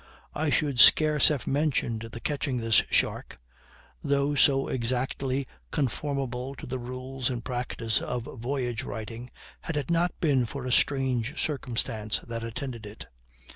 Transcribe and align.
I 0.33 0.49
should 0.49 0.79
scarce 0.79 1.27
have 1.27 1.45
mentioned 1.45 2.09
the 2.11 2.19
catching 2.19 2.57
this 2.57 2.81
shark, 2.89 3.37
though 4.03 4.33
so 4.33 4.67
exactly 4.67 5.45
conformable 5.69 6.55
to 6.55 6.65
the 6.65 6.79
rules 6.79 7.29
and 7.29 7.45
practice 7.45 8.01
of 8.01 8.23
voyage 8.23 8.81
writing, 8.81 9.29
had 9.59 9.77
it 9.77 9.91
not 9.91 10.19
been 10.19 10.47
for 10.47 10.65
a 10.65 10.71
strange 10.71 11.39
circumstance 11.39 12.17
that 12.27 12.43
attended 12.43 12.87
it. 12.87 13.05